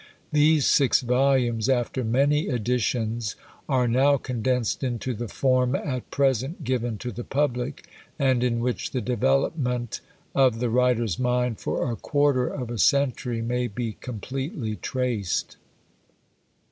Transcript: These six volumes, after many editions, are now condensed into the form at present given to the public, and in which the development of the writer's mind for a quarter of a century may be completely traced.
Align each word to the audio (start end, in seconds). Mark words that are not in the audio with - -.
These 0.31 0.65
six 0.65 1.01
volumes, 1.01 1.69
after 1.69 2.03
many 2.03 2.47
editions, 2.47 3.35
are 3.69 3.87
now 3.87 4.17
condensed 4.17 4.83
into 4.83 5.13
the 5.13 5.27
form 5.27 5.75
at 5.75 6.09
present 6.09 6.63
given 6.63 6.97
to 6.97 7.11
the 7.11 7.23
public, 7.23 7.85
and 8.17 8.43
in 8.43 8.61
which 8.61 8.93
the 8.93 9.01
development 9.01 10.01
of 10.33 10.59
the 10.59 10.71
writer's 10.71 11.19
mind 11.19 11.59
for 11.59 11.91
a 11.91 11.95
quarter 11.95 12.47
of 12.47 12.71
a 12.71 12.79
century 12.79 13.43
may 13.43 13.67
be 13.67 13.93
completely 13.93 14.75
traced. 14.75 15.57